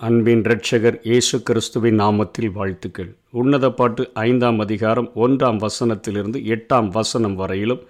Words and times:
அன்பின் 0.00 0.42
இரட்சகர் 0.42 1.00
இயேசு 1.02 1.42
கிறிஸ்துவின் 1.42 2.00
நாமத்தில் 2.00 2.52
வாழ்த்துக்கள். 2.52 3.14
உன்னத 3.30 3.70
பாட்டு 3.70 4.10
ஐந்தாம் 4.14 4.58
அதிகாரம் 4.58 5.10
ஒன்றாம் 5.16 5.58
வசனத்திலிருந்து 5.58 6.38
எட்டாம் 6.54 6.88
வசனம் 6.88 7.34
வரையிலும் 7.34 7.80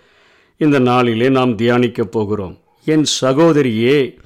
இந்த 0.57 0.79
நாளிலே 0.79 1.29
நாம் 1.29 1.57
தியானிக்கப் 1.57 2.11
போகிறோம். 2.11 2.59
என் 2.85 3.05
சகோதரியே 3.21 4.17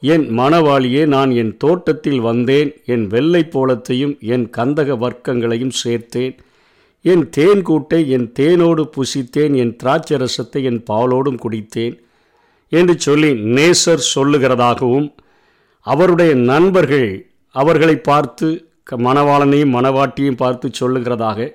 என் 0.00 0.38
மணவாளியே 0.38 1.06
நான் 1.06 1.30
என் 1.30 1.56
தோட்டத்தில் 1.56 2.20
வந்தேன். 2.20 2.76
என் 2.86 3.06
வெள்ளை 3.06 3.48
போலத்தையும் 3.50 4.20
என் 4.20 4.50
கந்தக 4.56 4.98
வர்க்கங்களையும் 4.98 5.74
சேர்த்தேன். 5.84 6.36
என் 7.02 7.28
தேன் 7.30 7.66
கூட்டை 7.66 8.06
என் 8.06 8.32
தேனோடு 8.38 8.90
புசித்தேன். 8.96 9.56
என் 9.56 9.76
திராட்சரசத்தை 9.82 10.62
என் 10.62 10.82
பாலோடும் 10.90 11.38
குடித்தேன். 11.48 11.98
என்று 12.68 13.00
சொல்லி 13.00 13.32
நேசர் 13.32 14.08
சொல்லுகிறதாகவும் 14.14 15.12
அவருடைய 15.86 16.34
நண்பர்கள் 16.34 17.32
அவர்களை 17.50 17.96
பார்த்து 17.96 18.68
க- 18.82 18.96
மணவாளனையும் 18.96 19.74
மணவாட்டியும் 19.74 20.36
பார்த்து 20.36 20.70
சொல்லுகிறதாக 20.80 21.52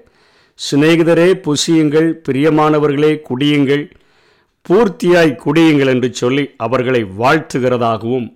சிநேகிதரே 0.71 1.33
புசியுங்கள் 1.33 2.21
பிரியமானவர்களே 2.29 3.21
குடியுங்கள் 3.29 3.91
பூர்த்தியாய் 4.69 5.39
குடியுங்கள் 5.45 5.87
என்று 5.87 6.13
சொல்லி 6.13 6.53
அவர்களை 6.57 7.03
வாழ்த்துகிறதாகவும் 7.03 8.33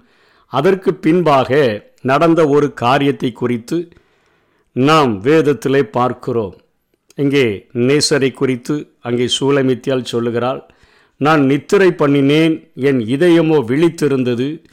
அதற்கு 0.48 0.94
பின்பாக 0.94 1.82
நடந்த 2.02 2.48
ஒரு 2.48 2.74
காரியத்தை 2.74 3.32
குறித்து 3.32 3.90
நாம் 4.72 5.22
வேதத்திலே 5.24 5.82
பார்க்கிறோம். 5.82 6.60
இங்கே 7.16 7.68
நேசரை 7.74 8.32
குறித்து 8.32 8.90
அங்கே 9.00 9.30
சூலமித்தியால் 9.40 10.04
சொல்லுகிறாள் 10.04 10.66
நான் 11.18 11.46
நித்திரை 11.46 11.90
பண்ணினேன் 11.90 12.64
என் 12.76 13.00
இதயமோ 13.00 13.64
விழித்திருந்தது 13.68 14.64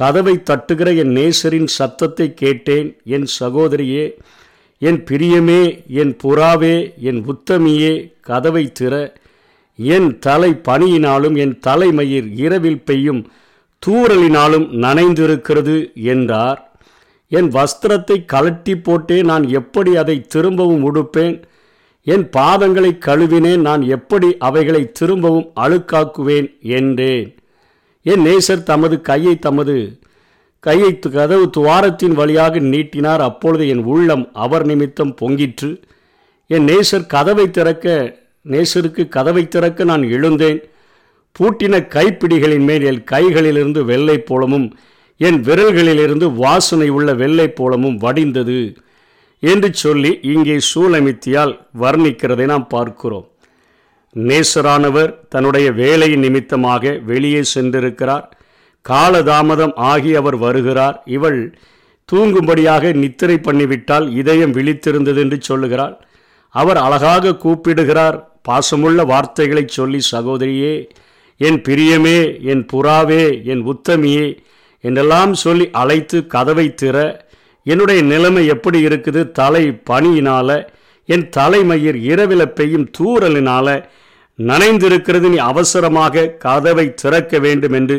கதவை 0.00 0.34
தட்டுகிற 0.48 0.88
என் 1.02 1.12
நேசரின் 1.18 1.70
சத்தத்தை 1.78 2.26
கேட்டேன். 2.34 2.88
என் 3.16 3.28
சகோதரியே 3.38 4.04
என் 4.82 4.98
பிரியமே 5.10 5.62
என் 6.00 6.12
புறாவே 6.22 6.76
என் 7.08 7.20
உத்தமியே 7.32 7.92
கதவை 8.20 8.64
திற. 8.80 8.94
என் 9.78 10.08
தலை 10.18 10.50
பனியினாலும் 10.68 11.36
என் 11.44 11.54
தலைமயிர் 11.58 12.28
இரவில் 12.44 12.84
பெய்யும் 12.88 13.22
தூறலினாலும் 13.82 14.66
நனைந்திருக்கிறது 14.84 15.76
என்றார். 16.12 16.60
என் 17.28 17.48
வஸ்திரத்தை 17.56 18.16
கலட்டி 18.32 18.74
போட்டே 18.82 19.18
நான் 19.22 19.46
எப்படி 19.60 19.92
அதை 20.02 20.16
திரும்பவும் 20.34 20.84
உடுப்பேன்? 20.88 21.36
என் 22.06 22.26
பாதங்களை 22.36 22.92
கழுவினேன் 23.06 23.62
நான் 23.68 23.82
எப்படி 23.96 24.28
அவைகளை 24.48 24.82
திரும்பவும் 24.92 25.48
அழுக்காக்குவேன் 25.64 26.48
என்றேன். 26.78 27.28
என் 28.08 28.20
நேசர் 28.20 28.62
தமது 28.62 29.00
கையை 29.00 29.38
தமது 29.38 29.98
கையை 30.60 30.98
து- 31.06 31.10
கதவு 31.10 31.50
துவாரத்தின் 31.56 32.12
வழியாக 32.12 32.58
நீட்டினார். 32.58 33.20
அப்பொழுது 33.20 33.68
என் 33.68 33.84
உள்ளம் 33.84 34.30
அவர் 34.32 34.66
நிமித்தம் 34.66 35.14
பொங்கிற்று. 35.20 35.82
என் 36.46 36.64
நேசர் 36.64 37.06
கதவை 37.06 37.50
திறக்க 37.50 38.16
நேசருக்கு 38.48 39.08
கதவை 39.08 39.48
திறக்க 39.48 39.84
நான் 39.84 40.02
எழுந்தேன். 40.02 40.62
பூட்டின 41.38 41.88
கைப்பிடிகளின் 41.88 42.64
மேல் 42.64 42.82
என் 42.82 43.04
கைகளிலிருந்து 43.10 43.80
வெள்ளை 43.80 44.24
போலமும் 44.30 44.70
என் 45.16 45.40
விரல்களிலிருந்து 45.40 46.34
வாசனை 46.34 46.88
உள்ள 46.88 47.14
வெள்ளை 47.14 47.52
போலமும் 47.60 47.96
வடிந்தது. 47.96 48.76
என்று 49.38 49.74
சொல்லி 49.74 50.18
இங்கே 50.22 50.58
சூலமித்தியால் 50.74 51.58
வர்ணிக்கிறதை 51.80 52.44
நாம் 52.44 52.66
பார்க்கிறோம். 52.66 53.30
நேசரானவர் 54.16 55.14
தன்னுடைய 55.28 55.72
வேலை 55.72 56.16
நிமித்தமாக 56.16 57.00
வெளியே 57.04 57.42
சென்றிருக்கிறார். 57.54 58.24
காலதாமதம் 58.88 59.74
ஆகி 59.74 60.14
அவர் 60.14 60.36
வருகிறார். 60.36 61.02
இவள் 61.04 61.58
தூங்கும்படியாக 62.12 62.92
நித்திரை 62.94 63.36
பண்ணிவிட்டால் 63.36 64.16
இதயம் 64.16 64.52
விழித்திருந்தது 64.52 65.16
என்று 65.16 65.38
சொல்லுகிறாள். 65.40 66.06
அவர் 66.48 66.76
அழகாக 66.76 67.36
கூப்பிடுகிறார். 67.36 68.30
பாசமுள்ள 68.48 69.06
வார்த்தைகளை 69.06 69.64
சொல்லி 69.66 70.00
சகோதரியே 70.10 70.88
என் 71.36 71.62
பிரியமே 71.68 72.42
என் 72.42 72.66
புறாவே 72.72 73.44
என் 73.44 73.62
உத்தமியே 73.66 74.38
என்றெல்லாம் 74.80 75.34
சொல்லி 75.34 75.70
அழைத்து 75.72 76.26
கதவை 76.26 76.74
திற 76.82 77.20
என்னுடைய 77.64 78.02
நிலைமை 78.02 78.46
எப்படி 78.46 78.84
இருக்குது? 78.86 79.30
தலை 79.30 79.80
பனியினால 79.90 80.68
என் 81.06 81.28
தலைமயிர் 81.28 81.96
இரவில 81.96 82.44
பெய்யும் 82.44 82.90
தூறலினால 82.98 83.84
நனைந்திருக்கிறது. 84.38 85.26
நீ 85.34 85.38
அவசரமாக 85.52 86.30
கதவை 86.44 86.86
திறக்க 87.02 87.38
வேண்டும் 87.38 87.72
என்று 87.72 87.96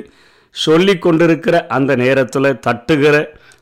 சொல்லிக் 0.56 1.02
கொண்டிருக்கிற 1.02 1.56
அந்த 1.78 1.92
நேரத்தில் 1.96 2.60
தட்டுகிற 2.68 3.16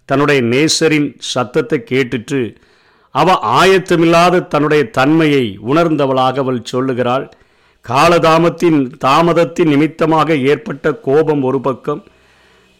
தன்னுடைய 0.09 0.41
நேசரின் 0.53 1.09
சத்தத்தை 1.33 1.79
கேட்டுட்டு 1.91 2.41
அவ 3.15 3.37
ஆயத்தமில்லாத 3.59 4.41
தன்னுடைய 4.53 4.83
தன்மையை 4.97 5.45
உணர்ந்தவளாக 5.71 6.41
அவள் 6.43 6.69
சொல்லுகிறாள். 6.71 7.25
காலதாமத்தின் 7.85 8.79
தாமதத்தின் 9.05 9.71
நிமித்தமாக 9.73 10.35
ஏற்பட்ட 10.51 10.93
கோபம் 11.07 11.43
ஒரு 11.43 11.59
பக்கம். 11.61 12.01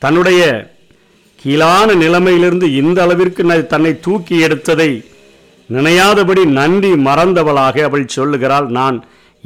தன்னுடைய 0.01 0.43
கீழான 1.39 1.87
நிலைமையிலிருந்து 1.95 2.67
இந்த 2.81 2.97
அளவிற்கு 3.05 3.43
தன்னை 3.73 3.91
தூக்கி 3.99 4.35
எடுத்ததை 4.47 4.89
நினையாதபடி 5.69 6.43
நன்றி 6.59 6.91
மறந்தவளாக 7.07 7.83
அவள் 7.89 8.13
சொல்லுகிறாள். 8.17 8.67
நான் 8.79 8.97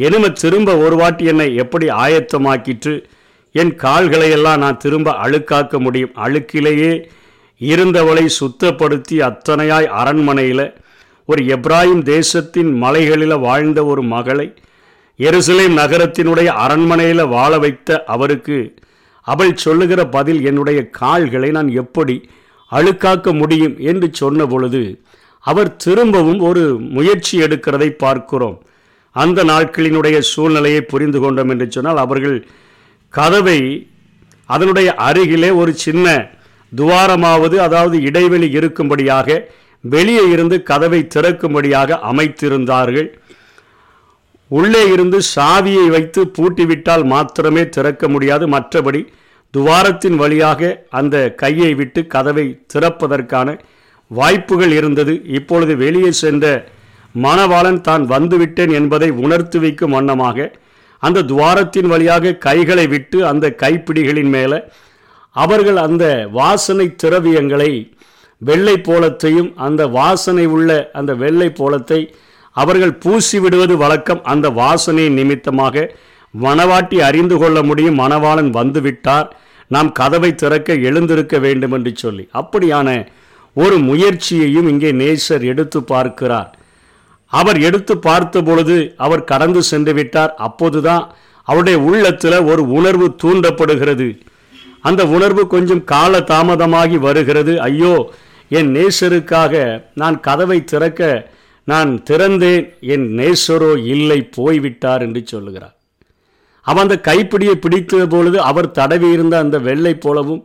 எனும 0.06 0.30
திரும்ப 0.30 0.78
ஒரு 0.78 0.96
வாட்டி 0.96 1.24
என்னை 1.26 1.56
எப்படி 1.56 1.88
ஆயத்தமாக்கிற்று? 1.88 3.04
என் 3.52 3.72
கால்களையெல்லாம் 3.76 4.58
நான் 4.58 4.78
திரும்ப 4.78 5.12
அழுக்காக்க 5.12 5.80
முடியும். 5.80 6.12
அழுக்கிலேயே 6.16 6.92
இருந்தவளை 7.60 8.26
சுத்தப்படுத்தி 8.40 9.16
அத்தனையாய் 9.20 9.86
அரண்மனையில் 9.86 10.74
ஒரு 11.26 11.44
எப்ராஹிம் 11.46 12.02
தேசத்தின் 12.02 12.72
மலைகளில் 12.78 13.38
வாழ்ந்த 13.38 13.86
ஒரு 13.86 14.04
மகளை 14.04 14.54
எருசலேம் 15.18 15.78
நகரத்தினுடைய 15.82 16.46
அரண்மனையில் 16.46 17.26
வாழ 17.26 17.58
வைத்த 17.58 18.04
அவருக்கு 18.08 18.74
அவள் 19.28 19.56
சொல்லுகிற 19.56 20.06
பதில் 20.06 20.42
என்னுடைய 20.46 20.80
கால்களை 20.90 21.52
நான் 21.52 21.70
எப்படி 21.74 22.30
அழுக்காக்க 22.72 23.38
முடியும்? 23.38 23.76
என்று 23.80 24.10
சொன்ன 24.12 24.46
பொழுது 24.46 24.84
அவர் 25.40 25.76
திரும்பவும் 25.76 26.40
ஒரு 26.40 26.64
முயற்சி 26.90 27.36
எடுக்கிறதை 27.40 27.90
பார்க்கிறோம். 28.06 28.58
அந்த 29.16 29.44
நாட்களினுடைய 29.44 30.18
சூழ்நிலையை 30.31 30.81
புரிந்து 30.81 31.20
கொண்டோம் 31.20 31.52
என்று 31.53 31.68
சொன்னால் 31.72 32.03
அவர்கள் 32.06 32.38
கதவை 33.14 33.59
அதனுடைய 34.50 34.90
அருகிலே 35.08 35.50
ஒரு 35.62 35.72
சின்ன 35.86 36.08
துவாரமாவது 36.72 37.56
அதாவது 37.66 37.98
இடைவெளி 38.02 38.48
இருக்கும்படியாக 38.59 39.38
வெளியே 39.84 40.24
இருந்து 40.30 40.64
கதவை 40.69 41.00
திறக்கும்படியாக 41.16 41.98
அமைத்திருந்தார்கள். 42.12 43.09
உள்ளே 44.52 44.84
இருந்து 44.94 45.19
சாவியை 45.36 45.86
வைத்து 45.88 46.22
பூட்டிவிட்டால் 46.38 47.06
மாத்திரமே 47.06 47.64
திறக்க 47.69 48.03
முடியாது. 48.08 48.46
மற்றபடி 48.48 49.02
துவாரத்தின் 49.53 50.16
வழியாக 50.16 50.86
அந்த 50.90 51.16
கையை 51.42 51.72
விட்டு 51.74 52.02
கதவை 52.08 52.46
திறப்பதற்கான 52.74 53.58
வாய்ப்புகள் 54.12 54.72
இருந்தது. 54.72 55.14
இப்பொழுது 55.38 55.75
வெளியே 55.78 56.12
சென்ற 56.24 56.46
மணவாளன் 57.16 57.81
தான் 57.81 58.03
வந்துவிட்டேன் 58.06 58.74
என்பதை 58.74 59.09
உணர்த்து 59.09 59.59
வைக்கும் 59.59 59.92
வண்ணமாக 59.92 60.52
அந்த 61.00 61.24
துவாரத்தின் 61.24 61.88
வழியாக 61.88 62.34
கைகளை 62.34 62.88
விட்டு 62.88 63.28
அந்த 63.28 63.56
கைப்பிடிகளின் 63.62 64.30
மேலே 64.30 64.59
அவர்கள் 65.31 65.75
அந்த 65.75 66.28
வாசனை 66.31 66.96
திரவியங்களை 67.03 67.92
வெள்ளை 68.38 68.75
போலத்தையும் 68.78 69.53
அந்த 69.56 69.88
வாசனை 69.88 70.46
உள்ள 70.46 70.90
அந்த 70.94 71.16
வெள்ளை 71.16 71.50
போலத்தை 71.50 72.14
அவர்கள் 72.52 72.94
பூசி 72.94 73.40
விடுவது 73.40 73.78
வழக்கம். 73.78 74.24
அந்த 74.24 74.50
வாசனை 74.50 75.09
நிமித்தமாக 75.09 75.96
மணவாட்டி 76.34 76.98
அறிந்து 77.00 77.38
கொள்ள 77.38 77.64
முடியும் 77.64 78.00
மணவாளன் 78.00 78.50
வந்துவிட்டார் 78.50 79.28
நாம் 79.68 79.92
கதவை 79.92 80.36
திறக்க 80.36 80.74
எழுந்திருக்க 80.74 81.38
வேண்டும் 81.40 81.72
என்று 81.72 81.92
சொல்லி. 81.96 82.30
அப்படியான 82.34 83.08
ஒரு 83.53 83.78
முயற்சியையும் 83.78 84.68
இங்கே 84.68 84.92
நேசர் 84.92 85.42
எடுத்து 85.42 85.83
பார்க்கிறார். 85.83 86.58
அவர் 87.31 87.60
எடுத்து 87.62 87.98
பார்த்த 87.98 88.42
பொழுது 88.42 88.78
அவர் 88.98 89.24
கடந்து 89.24 89.64
சென்று 89.64 89.94
விட்டார். 89.94 90.34
அப்போதுதான் 90.38 91.04
அவருடைய 91.48 91.80
உள்ளத்தில் 91.80 92.46
ஒரு 92.52 92.64
உணர்வு 92.70 93.08
தூண்டப்படுகிறது. 93.24 94.08
அந்த 94.81 95.02
உணர்வு 95.06 95.48
கொஞ்சம் 95.48 95.84
கால 95.84 96.20
தாமதமாகி 96.20 96.98
வருகிறது. 96.98 97.62
ஐயோ 97.62 97.94
என் 98.50 98.70
நேசருக்காக 98.76 99.84
நான் 99.96 100.20
கதவை 100.20 100.64
திறக்க 100.64 101.31
நான் 101.68 101.92
திறந்தேன். 102.10 102.64
என் 102.80 103.08
நேசரோ 103.18 103.72
இல்லை 103.86 104.22
போய்விட்டார் 104.38 105.02
என்று 105.02 105.22
சொல்லுகிறார். 105.26 105.76
அவன் 106.62 106.84
அந்த 106.84 106.98
கைப்பிடியை 107.08 107.56
பிடித்த 107.56 108.06
பொழுது 108.06 108.42
அவர் 108.42 108.72
தடவி 108.72 109.10
இருந்த 109.12 109.36
அந்த 109.38 109.60
வெள்ளை 109.60 109.94
போலவும் 109.96 110.42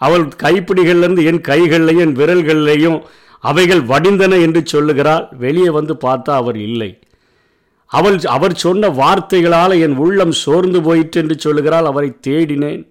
அவள் 0.00 0.28
கைப்பிடிகள்லேருந்து 0.42 1.24
என் 1.24 1.42
கைகளிலையும் 1.48 2.04
என் 2.04 2.16
விரல்கள்லையும் 2.16 2.98
அவைகள் 3.40 3.82
வடிந்தன 3.82 4.40
என்று 4.42 4.62
சொல்லுகிறாள். 4.64 5.28
வெளியே 5.38 5.70
வந்து 5.70 5.94
பார்த்தா 5.94 6.32
அவர் 6.42 6.56
இல்லை. 6.56 6.98
அவள் 7.86 8.18
அவர் 8.18 8.54
சொன்ன 8.54 8.88
வார்த்தைகளால் 8.88 9.80
என் 9.80 9.96
உள்ளம் 9.96 10.32
சோர்ந்து 10.32 10.82
போயிற்று 10.82 11.20
என்று 11.20 11.38
சொல்லுகிறாள். 11.38 11.84
அவரை 11.84 12.10
தேடினேன். 12.26 12.90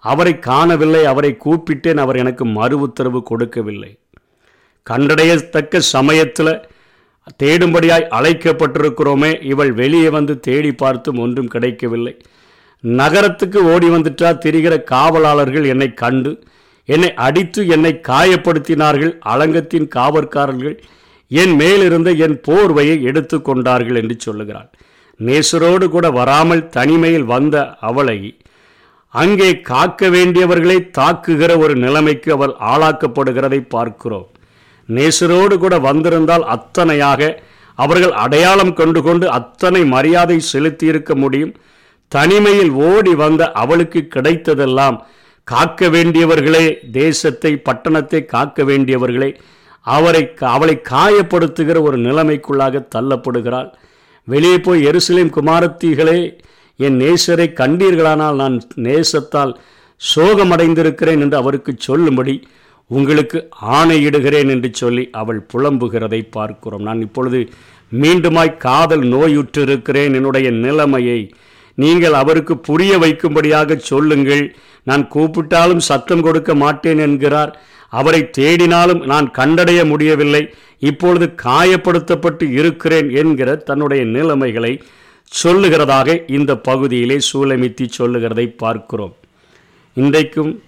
அவரை 0.00 0.38
காணவில்லை. 0.38 1.04
அவரை 1.04 1.36
கூப்பிட்டேன். 1.44 1.96
அவர் 1.96 2.16
எனக்கு 2.16 2.44
மறு 2.44 2.78
உத்தரவு 2.80 3.22
கொடுக்கவில்லை. 3.22 3.98
கண்டடையத்தக்க 4.86 5.78
சமயத்தில் 5.78 6.52
தேடும்படியாய் 7.42 8.10
அழைக்கப்பட்டிருக்கிறோமே. 8.18 9.44
இவள் 9.44 9.72
வெளியே 9.72 10.08
வந்து 10.08 10.40
தேடி 10.40 10.72
பார்த்தும் 10.72 11.18
ஒன்றும் 11.18 11.48
கிடைக்கவில்லை. 11.48 12.14
நகரத்துக்கு 12.80 13.72
ஓடி 13.72 13.88
வந்துட்டா 13.88 14.28
திரிகிற 14.44 14.82
காவலாளர்கள் 14.82 15.66
என்னை 15.66 15.94
கண்டு 15.94 16.32
என்னை 16.92 17.10
அடித்து 17.26 17.60
என்னை 17.74 17.92
காயப்படுத்தினார்கள் 18.08 19.12
அலங்கத்தின் 19.32 19.88
காவற்காரர்கள். 19.96 20.76
என் 21.30 21.54
மேலிருந்த 21.60 22.10
என் 22.26 22.36
போர்வையை 22.46 22.96
எடுத்து 23.10 23.36
கொண்டார்கள் 23.48 23.98
என்று 24.02 24.16
சொல்லுகிறாள். 24.26 24.70
நேசரோடு 25.20 25.86
கூட 25.94 26.06
வராமல் 26.18 26.62
தனிமையில் 26.76 27.30
வந்த 27.34 27.56
அவளை 27.88 28.18
அங்கே 29.14 29.50
காக்க 29.70 30.08
வேண்டியவர்களை 30.14 30.76
தாக்குகிற 30.98 31.52
ஒரு 31.62 31.74
நிலைமைக்கு 31.84 32.30
அவள் 32.36 32.52
ஆளாக்கப்படுகிறதை 32.72 33.60
பார்க்கிறோம். 33.74 34.28
நேசரோடு 34.88 35.54
கூட 35.64 35.74
வந்திருந்தால் 35.88 36.44
அத்தனையாக 36.54 37.30
அவர்கள் 37.78 38.14
அடையாளம் 38.24 38.74
கண்டு 38.78 39.00
கொண்டு 39.02 39.26
அத்தனை 39.38 39.82
மரியாதை 39.94 40.36
செலுத்தியிருக்க 40.52 41.12
முடியும். 41.22 41.52
தனிமையில் 42.12 42.72
ஓடி 42.88 43.12
வந்த 43.22 43.42
அவளுக்கு 43.62 44.00
கிடைத்ததெல்லாம் 44.14 44.96
காக்க 45.50 45.88
வேண்டியவர்களே 45.94 46.66
தேசத்தை 46.98 47.52
பட்டணத்தை 47.68 48.20
காக்க 48.34 48.64
வேண்டியவர்களே 48.70 49.30
அவரை 49.86 50.22
அவளை 50.54 50.74
காயப்படுத்துகிற 50.92 51.76
ஒரு 51.88 51.98
நிலைமைக்குள்ளாக 52.06 52.82
தள்ளப்படுகிறாள். 52.94 53.68
வெளியே 54.28 54.58
போய் 54.66 54.86
எருசலேம் 54.90 55.34
குமாரத்திகளே 55.36 56.18
என் 56.86 56.96
நேசரை 57.02 57.46
கண்டீர்களானால் 57.60 58.40
நான் 58.42 58.56
நேசத்தால் 58.86 59.52
சோகமடைந்திருக்கிறேன் 60.00 61.22
என்று 61.24 61.36
அவருக்கு 61.36 61.72
சொல்லும்படி 61.88 62.34
உங்களுக்கு 62.90 63.38
ஆணையிடுகிறேன் 63.78 64.50
என்று 64.54 64.68
சொல்லி 64.80 65.04
அவள் 65.20 65.40
புலம்புகிறதை 65.52 66.20
பார்க்கிறோம். 66.36 66.86
நான் 66.88 67.00
இப்பொழுது 67.06 67.40
மீண்டுமாய் 67.92 68.56
காதல் 68.66 69.04
நோயுற்றிருக்கிறேன். 69.14 70.14
என்னுடைய 70.18 70.48
நிலைமையை 70.64 71.20
நீங்கள் 71.78 72.16
அவருக்கு 72.22 72.54
புரிய 72.68 72.92
வைக்கும்படியாக 72.98 73.76
சொல்லுங்கள். 73.90 74.44
நான் 74.82 75.08
கூப்பிட்டாலும் 75.14 75.84
சத்தம் 75.90 76.22
கொடுக்க 76.22 76.54
மாட்டேன் 76.54 76.98
என்கிறார். 76.98 77.52
அவரை 77.88 78.30
தேடினாலும் 78.38 79.04
நான் 79.04 79.30
கண்டடைய 79.38 79.84
முடியவில்லை. 79.84 80.54
இப்பொழுது 80.78 81.34
காயப்படுத்தப்பட்டு 81.42 82.50
இருக்கிறேன் 82.50 83.10
என்கிற 83.10 83.56
தன்னுடைய 83.56 84.04
நிலைமைகளை 84.04 84.82
சொல்லுகிறதாக 85.44 86.30
இந்த 86.30 86.56
பகுதியிலே 86.56 87.18
சூலமித்தி 87.32 87.88
சொல்லுகிறதை 87.88 88.46
பார்க்கிறோம். 88.48 89.16
இன்றைக்கும் 89.94 90.62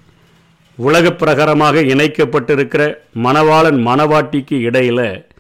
உலக 0.77 1.09
பிரகாரமாக 1.11 1.83
இணைக்கப்பட்டிருக்கிற 1.95 2.83
மணவாளன் 3.25 3.79
மணவாட்டிக்கு 3.89 4.61
இடையில் 4.61 5.31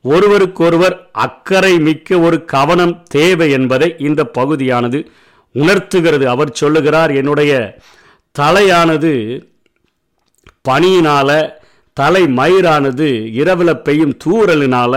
ஒருவருக்கொருவர் 0.00 1.10
அக்கறை 1.12 1.78
மிக்க 1.78 2.18
ஒரு 2.18 2.44
கவனம் 2.44 3.02
தேவை 3.08 3.50
என்பதை 3.50 3.94
இந்த 3.98 4.24
பகுதியானது. 4.24 5.10
உணர்த்துகிறது. 5.60 6.24
அவர் 6.34 6.58
சொல்லுகிறார் 6.60 7.12
என்னுடைய 7.20 7.52
தலையானது 8.34 9.12
பனியினால 10.68 11.30
தலை 11.96 12.22
மயிரானது 12.38 13.08
இரவில் 13.40 13.82
பெய்யும் 13.86 14.18
தூரலினால 14.24 14.94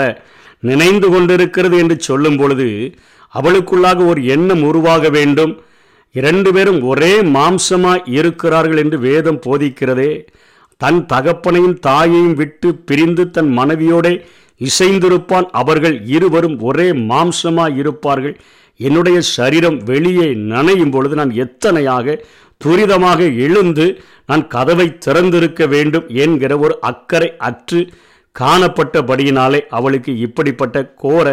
நினைந்து 0.70 1.08
கொண்டிருக்கிறது 1.10 1.76
என்று 1.78 1.96
சொல்லும் 2.08 2.38
பொழுது 2.38 2.70
அவளுக்குள்ளாக 3.34 4.00
ஒரு 4.12 4.22
எண்ணம் 4.36 4.64
உருவாக 4.64 5.10
வேண்டும். 5.10 5.54
இரண்டு 6.16 6.50
பேரும் 6.54 6.82
ஒரே 6.92 7.14
மாம்சமாக 7.36 8.08
இருக்கிறார்கள் 8.20 8.82
என்று 8.84 8.98
வேதம் 9.00 9.42
போதிக்கிறதே. 9.46 10.12
தன் 10.82 11.00
தகப்பனையும் 11.14 11.78
தாயையும் 11.80 12.36
விட்டு 12.42 12.70
பிரிந்து 12.90 13.24
தன் 13.36 13.52
மனைவியோட 13.58 14.08
இசைந்திருப்பான். 14.62 15.48
அவர்கள் 15.62 15.98
இருவரும் 16.16 16.58
ஒரே 16.70 16.88
மாம்சமாக 17.12 17.78
இருப்பார்கள். 17.78 18.36
என்னுடைய 18.80 19.22
சரீரம் 19.22 19.78
வெளியே 19.84 20.28
நனையும் 20.52 20.92
பொழுது 20.92 21.16
நான் 21.16 21.34
எத்தனையாக 21.36 22.16
துரிதமாக 22.66 23.20
எழுந்து 23.36 23.86
நான் 24.26 24.48
கதவை 24.48 24.98
திறந்திருக்க 24.98 25.68
வேண்டும் 25.68 26.08
என்கிற 26.08 26.58
ஒரு 26.58 26.78
அக்கறை 26.82 27.30
அற்று 27.38 27.82
காணப்பட்டபடியினாலே 28.40 29.60
அவளுக்கு 29.70 30.12
இப்படிப்பட்ட 30.18 30.86
கோர 30.96 31.28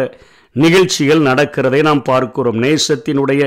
நிகழ்ச்சிகள் 0.55 1.19
நடக்கிறதை 1.19 1.81
நாம் 1.81 2.01
பார்க்கிறோம். 2.01 2.61
நேசத்தினுடைய 2.61 3.41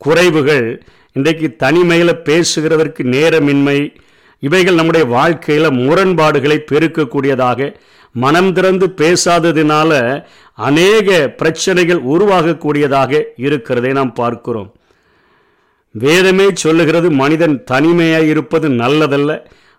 குறைவுகள் 0.00 0.66
இன்றைக்கு 1.12 1.56
தனிமையில் 1.56 2.22
பேசுகிறதற்கு 2.24 3.02
நேரமின்மை 3.14 3.78
இவைகள் 4.42 4.74
நம்முடைய 4.74 5.06
வாழ்க்கையில் 5.06 5.76
முரண்பாடுகளை 5.78 6.58
பெருக்கக்கூடியதாக 6.72 7.74
மனம் 8.14 8.52
திறந்து 8.52 8.86
பேசாததினால 8.96 9.90
அநேக 10.64 11.08
பிரச்சனைகள் 11.40 12.00
உருவாகக்கூடியதாக 12.12 13.12
இருக்கிறதை 13.46 13.90
நாம் 13.98 14.12
பார்க்கிறோம். 14.12 14.70
வேதமே 15.94 16.46
சொல்லுகிறது 16.62 17.08
மனிதன் 17.22 17.56
தனிமையாக 17.70 18.30
இருப்பது 18.32 18.66
நல்லதல்ல 18.82 19.30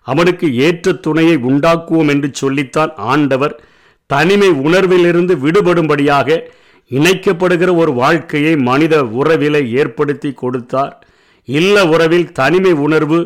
அவனுக்கு 0.06 0.46
ஏற்ற 0.66 0.92
துணையை 1.04 1.36
உண்டாக்குவோம் 1.50 2.10
என்று 2.14 2.28
சொல்லித்தான் 2.40 2.92
ஆண்டவர் 3.12 3.54
தனிமை 4.10 4.48
உணர்விலிருந்து 4.66 5.34
விடுபடும்படியாக 5.44 6.38
இணைக்கப்படுகிற 6.90 7.70
ஒரு 7.82 7.92
வாழ்க்கையை 8.02 8.54
மனித 8.70 8.94
உறவிலை 9.20 9.62
ஏற்படுத்தி 9.80 10.30
கொடுத்தார். 10.32 10.94
இல்ல 11.48 11.76
உறவில் 11.94 12.28
தனிமை 12.40 12.72
உணர்வு 12.86 13.20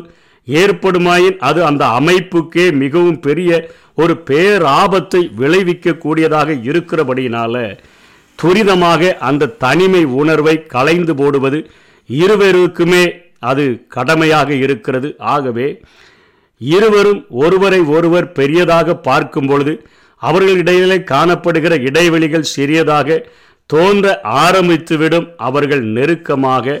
ஏற்படுமாயின் 0.47 1.37
அது 1.47 1.59
அந்த 1.69 1.83
அமைப்புக்கே 1.99 2.65
மிகவும் 2.83 3.19
பெரிய 3.19 3.51
ஒரு 3.99 4.13
பேராபத்தை 4.29 5.21
விளைவிக்கக்கூடியதாக 5.41 6.49
இருக்கிறபடியினால 6.69 7.55
துரிதமாக 8.39 9.11
அந்த 9.29 9.53
தனிமை 9.63 10.01
உணர்வை 10.21 10.55
களைந்து 10.73 11.13
போடுவது 11.15 11.59
இருவருக்குமே 12.09 13.05
அது 13.49 13.63
கடமையாக 13.95 14.49
இருக்கிறது. 14.65 15.09
ஆகவே 15.33 15.67
இருவரும் 16.61 17.21
ஒருவரை 17.43 17.79
ஒருவர் 17.95 18.27
பெரியதாக 18.37 18.95
பார்க்கும் 19.07 19.49
பொழுது 19.49 19.73
அவர்களிடையிலே 20.21 20.97
காணப்படுகிற 21.13 21.73
இடைவெளிகள் 21.89 22.51
சிறியதாக 22.53 23.17
தோன்ற 23.69 24.05
ஆரம்பித்துவிடும் 24.45 25.27
அவர்கள் 25.47 25.83
நெருக்கமாக 25.95 26.77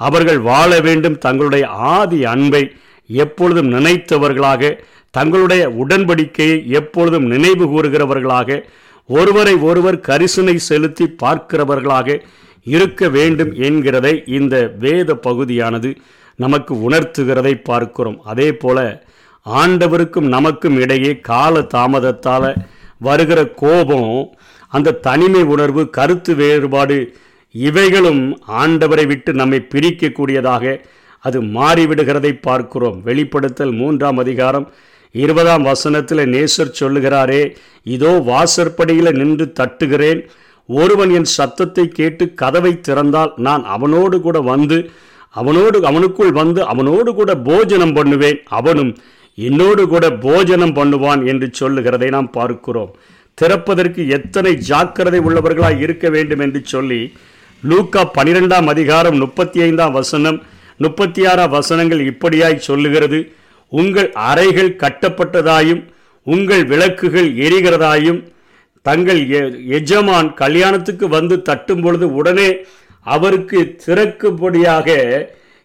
அவர்கள் 0.00 0.40
வாழ 0.50 0.70
வேண்டும். 0.86 1.16
தங்களுடைய 1.24 1.64
ஆதி 1.94 2.20
அன்பை 2.34 2.62
எப்பொழுதும் 3.10 3.72
நினைத்தவர்களாக 3.72 4.72
தங்களுடைய 5.10 5.62
உடன்படிக்கையை 5.82 6.58
எப்பொழுதும் 6.78 7.26
நினைவு 7.26 7.64
கூறுகிறவர்களாக 7.66 8.58
ஒருவரை 9.08 9.54
ஒருவர் 9.68 9.98
கரிசனை 10.08 10.54
செலுத்தி 10.68 11.04
பார்க்கிறவர்களாக 11.22 12.18
இருக்க 12.74 13.08
வேண்டும் 13.08 13.52
என்கிறதை 13.68 14.14
இந்த 14.38 14.54
வேத 14.78 15.14
பகுதியானது 15.26 15.90
நமக்கு 16.36 16.72
உணர்த்துகிறதை 16.88 17.54
பார்க்கிறோம். 17.62 18.18
அதே 18.22 18.48
போல 18.52 18.78
ஆண்டவருக்கும் 19.46 20.28
நமக்கும் 20.34 20.76
இடையே 20.80 21.12
கால 21.30 21.60
தாமதத்தால் 21.74 22.50
வருகிற 22.98 23.40
கோபம் 23.62 24.12
அந்த 24.72 24.96
தனிமை 25.06 25.42
உணர்வு 25.54 25.82
கருத்து 25.90 26.32
வேறுபாடு 26.34 26.98
இவைகளும் 27.54 28.22
ஆண்டவரை 28.62 29.06
விட்டு 29.06 29.32
நம்மை 29.32 29.60
பிரிக்கக்கூடியதாக 29.74 30.64
அது 31.24 31.38
மாறிவிடுகிறதை 31.56 32.32
பார்க்கிறோம். 32.40 32.98
வெளிப்படுத்தல் 33.02 33.72
மூன்றாம் 33.72 34.18
அதிகாரம் 34.18 34.66
இருபதாம் 35.14 35.64
வசனத்தில் 35.70 36.22
நேசர் 36.34 36.78
சொல்லுகிறாரே 36.80 37.42
இதோ 37.94 38.12
வாசற்படியில் 38.30 39.18
நின்று 39.20 39.46
தட்டுகிறேன். 39.60 40.20
ஒருவன் 40.68 41.12
என் 41.18 41.30
சத்தத்தை 41.36 41.84
கேட்டு 41.98 42.24
கதவை 42.40 42.72
திறந்தால் 42.88 43.32
நான் 43.46 43.62
அவனோடு 43.74 44.16
கூட 44.26 44.38
வந்து 44.52 44.78
அவனோடு 45.34 45.78
அவனுக்குள் 45.90 46.32
வந்து 46.40 46.60
அவனோடு 46.72 47.10
கூட 47.14 47.30
போஜனம் 47.48 47.94
பண்ணுவேன். 47.98 48.38
அவனும் 48.58 48.92
என்னோடு 49.38 49.82
கூட 49.92 50.04
போஜனம் 50.26 50.76
பண்ணுவான் 50.78 51.20
என்று 51.32 51.48
சொல்லுகிறதை 51.60 52.08
நாம் 52.16 52.30
பார்க்கிறோம். 52.36 52.92
திறப்பதற்கு 53.38 54.02
எத்தனை 54.16 54.52
ஜாக்கிரதை 54.68 55.18
உள்ளவர்களாய் 55.26 55.82
இருக்க 55.84 56.06
வேண்டும் 56.14 56.42
என்று 56.46 56.60
சொல்லி 56.72 57.00
லூக்கா 57.62 58.02
பனிரெண்டாம் 58.16 58.68
அதிகாரம் 58.72 59.18
முப்பத்தி 59.22 59.58
ஐந்தாம் 59.66 59.94
வசனம் 59.98 60.38
முப்பத்தி 60.84 61.22
ஆறாம் 61.30 61.54
வசனங்கள் 61.56 62.02
இப்படியாய் 62.10 62.66
சொல்லுகிறது. 62.66 63.20
உங்கள் 63.68 64.12
அறைகள் 64.12 64.76
கட்டப்பட்டதாயும் 64.76 65.82
உங்கள் 66.22 66.64
விளக்குகள் 66.64 67.28
எரிகிறதாயும் 67.34 68.26
தங்கள் 68.82 69.28
எஜமான் 69.66 70.34
கல்யாணத்துக்கு 70.34 71.08
வந்து 71.08 71.42
தட்டும் 71.42 71.80
பொழுது 71.80 72.14
உடனே 72.14 72.66
அவருக்கு 73.02 73.76
திறக்கும்படியாக 73.86 74.88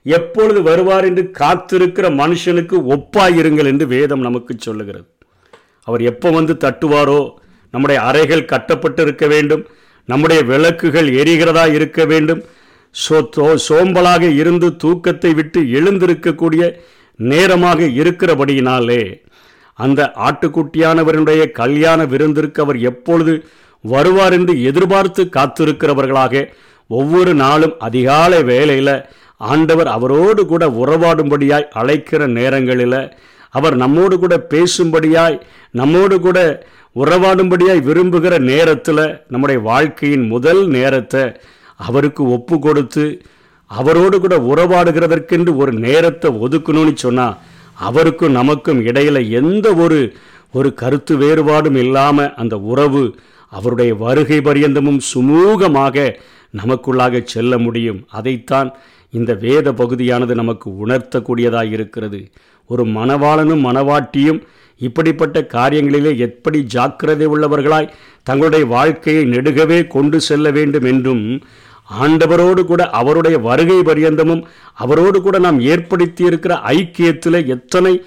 எப்பொழுது 0.03 0.61
வருவார் 0.61 1.05
என்று 1.05 1.31
காத்திருக்கிற 1.39 2.09
மனுஷனுக்கு 2.15 2.77
ஒப்பாயிருங்கள் 2.95 3.65
என்று 3.65 3.87
வேதம் 3.87 4.19
நமக்கு 4.19 4.55
சொல்லுகிறது. 4.59 5.05
அவர் 5.83 6.01
எப்போ 6.01 6.29
வந்து 6.29 6.53
தட்டுவாரோ 6.53 7.33
நம்முடைய 7.71 8.01
அறைகள் 8.01 8.45
கட்டப்பட்டு 8.45 9.01
இருக்க 9.01 9.27
வேண்டும் 9.27 9.67
நம்முடைய 10.05 10.43
விளக்குகள் 10.43 11.07
எரிகிறதா 11.07 11.73
இருக்க 11.73 12.05
வேண்டும் 12.05 12.43
சோ 12.95 13.57
சோம்பலாக 13.69 14.35
இருந்து 14.35 14.75
தூக்கத்தை 14.75 15.33
விட்டு 15.33 15.61
எழுந்திருக்கக்கூடிய 15.61 16.79
நேரமாக 17.23 17.87
இருக்கிறபடியினாலே 17.99 19.03
அந்த 19.79 20.01
ஆட்டுக்குட்டியானவருடைய 20.27 21.41
கல்யாண 21.51 21.99
விருந்திற்கு 22.05 22.59
அவர் 22.59 22.79
எப்பொழுது 22.83 23.33
வருவார் 23.83 24.33
என்று 24.33 24.53
எதிர்பார்த்து 24.63 25.21
காத்திருக்கிறவர்களாக 25.35 26.43
ஒவ்வொரு 26.89 27.31
நாளும் 27.35 27.75
அதிகாலை 27.79 28.39
வேளையில் 28.43 28.95
ஆண்டவர் 29.41 29.89
அவரோடு 29.89 30.41
கூட 30.45 30.63
உறவாடும்படியாய் 30.77 31.71
அழைக்கிற 31.73 32.27
நேரங்களில் 32.35 32.99
அவர் 33.53 33.75
நம்மோடு 33.75 34.15
கூட 34.19 34.35
பேசும்படியாய் 34.51 35.37
நம்மோடு 35.73 36.15
கூட 36.19 36.39
உறவாடும்படியாய் 36.95 37.81
விரும்புகிற 37.81 38.33
நேரத்தில் 38.43 39.03
நம்முடைய 39.27 39.59
வாழ்க்கையின் 39.67 40.25
முதல் 40.27 40.61
நேரத்தை 40.69 41.23
அவருக்கு 41.79 42.23
ஒப்பு 42.29 42.55
கொடுத்து 42.59 43.05
அவரோடு 43.71 44.19
கூட 44.19 44.35
உறவாடுகிறதற்கென்று 44.51 45.51
ஒரு 45.55 45.73
நேரத்தை 45.73 46.29
ஒதுக்கணும்னு 46.31 46.93
சொன்னால் 46.95 47.37
அவருக்கும் 47.73 48.31
நமக்கும் 48.31 48.81
இடையில் 48.85 49.29
எந்த 49.29 49.67
ஒரு 49.73 49.99
ஒரு 50.51 50.73
கருத்து 50.73 51.13
வேறுபாடும் 51.17 51.77
இல்லாமல் 51.77 52.33
அந்த 52.33 52.55
உறவு 52.71 53.03
அவருடைய 53.51 53.95
வருகை 53.95 54.37
பரியந்தமும் 54.37 54.99
சுமூகமாக 55.13 56.15
நமக்குள்ளாக 56.53 57.21
செல்ல 57.23 57.57
முடியும். 57.57 57.99
அதைத்தான் 58.09 58.69
இந்த 59.13 59.33
வேத 59.33 59.73
பகுதியானது 59.73 60.35
நமக்கு 60.35 60.67
உணர்த்தக்கூடியதாக 60.83 61.71
இருக்கிறது. 61.71 62.19
ஒரு 62.69 62.83
மணவாளனும் 62.85 63.65
மணவாட்டியும் 63.65 64.39
இப்படிப்பட்ட 64.81 65.41
காரியங்களிலே 65.53 66.11
எப்படி 66.17 66.59
ஜாக்கிரதை 66.65 67.27
உள்ளவர்களாய் 67.27 67.91
தங்களுடைய 68.23 68.65
வாழ்க்கையை 68.65 69.23
நெடுகவே 69.25 69.87
கொண்டு 69.87 70.21
செல்ல 70.21 70.51
வேண்டும் 70.51 70.83
என்றும் 70.83 71.25
ஆண்டவரோடு 71.89 72.65
கூட 72.65 72.89
அவருடைய 72.89 73.37
வருகை 73.37 73.79
பரியந்தமும் 73.79 74.43
அவரோடு 74.73 75.21
கூட 75.21 75.39
நாம் 75.39 75.59
ஏற்படுத்தி 75.59 76.23
இருக்கிற 76.23 76.55
ஐக்கியத்தில் 76.55 77.47
எத்தனை 77.47 78.03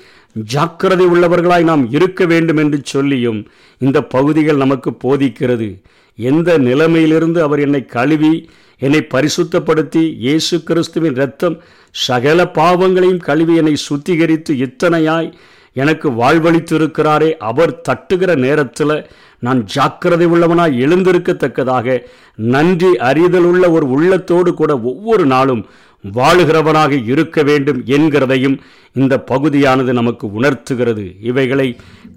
ஜாக்கிரதை 0.54 1.06
உள்ளவர்களாய் 1.06 1.62
நாம் 1.62 1.92
இருக்க 1.92 2.26
வேண்டும் 2.26 2.56
என்று 2.56 2.80
சொல்லியும் 2.82 3.48
இந்த 3.78 4.02
பகுதிகள் 4.02 4.56
நமக்கு 4.56 4.90
போதிக்கிறது. 5.04 5.82
எந்த 6.16 6.58
நிலைமையிலிருந்து 6.58 7.42
அவர் 7.42 7.58
என்னை 7.58 7.84
கழுவி 7.84 8.48
என்னை 8.78 9.06
பரிசுத்தப்படுத்தி 9.14 10.02
இயேசு 10.16 10.62
கிறிஸ்துவின் 10.62 11.12
இரத்தம் 11.12 11.62
சகல 11.90 12.48
பாவங்களையும் 12.48 13.18
கழுவி 13.18 13.56
என்னை 13.56 13.76
சுத்திகரித்து 13.88 14.50
இத்தனையாய் 14.50 15.32
எனக்கு 15.76 16.10
வாழ்வழித்திருக்கிறாரே 16.10 17.30
அவர் 17.50 17.80
தட்டுகிற 17.88 18.36
நேரத்தில் 18.36 19.10
நான் 19.38 19.64
ஜாக்கிரதை 19.64 20.26
உள்ளவனாய் 20.26 20.78
எழுந்திருக்கத்தக்கதாக 20.84 21.96
நன்றி 22.34 22.96
அறிதல் 22.96 23.42
உள்ள 23.42 23.70
ஒரு 23.70 23.90
உள்ளத்தோடு 23.90 24.54
கூட 24.54 24.80
ஒவ்வொரு 24.80 25.26
நாளும் 25.26 25.66
வாழுகிறவனாக 26.14 26.92
இருக்க 27.06 27.42
வேண்டும் 27.42 27.82
என்கிறதையும் 27.86 28.56
இந்த 28.92 29.14
பகுதியானது 29.20 29.92
நமக்கு 29.92 30.32
உணர்த்துகிறது. 30.32 31.04
இவைகளை 31.20 31.68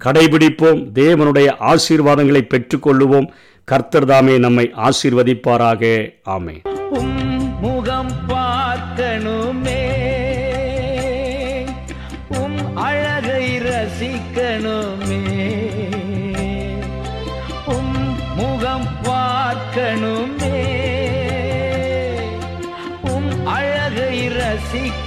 கடைபிடிப்போம் 0.04 0.82
தேவனுடைய 0.94 1.48
ஆசீர்வாதங்களை 1.60 2.42
பெற்றுக்கொள்ளுவோம். 2.54 3.28
கர்த்தர்தாமே 3.70 4.38
நம்மை 4.38 4.66
ஆசீர்வதிப்பாராக. 4.88 6.12
ஆமே 6.28 6.56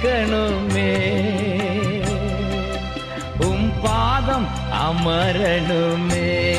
ரசிக்கணுமே 0.04 0.92
உம் 3.40 3.72
பாதம் 3.82 4.46
அமரணுமே. 4.88 6.54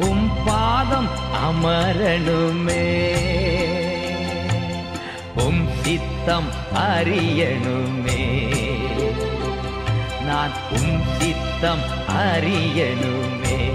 உம் 0.00 0.30
பாதம் 0.44 1.08
அமரணுமே. 1.48 3.14
உம் 5.36 5.68
சித்தம் 5.82 6.48
அறியணுமே. 6.74 8.54
நான் 10.26 10.50
உம் 10.70 11.00
சித்தம் 11.18 11.84
அறியணுமே. 12.08 13.70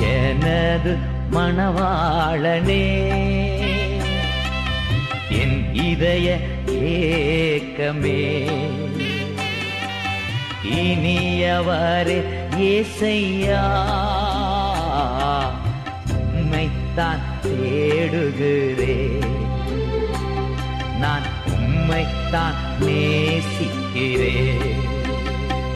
எனது 0.00 0.98
மணவாளனே. 1.32 3.13
இதய 5.94 6.28
ஏக்கமே. 6.92 8.22
இனியவாறு 10.78 12.16
ஏசையா 12.68 13.64
உம்மைத்தான் 16.38 17.22
தேடுகிறே 17.42 18.98
நான் 21.02 21.26
உம்மைத்தான் 21.54 22.58
நேசிக்கிறேன். 22.80 24.62